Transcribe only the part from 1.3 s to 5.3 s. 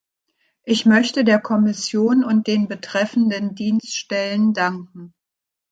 Kommission und den betreffenden Dienststellen danken.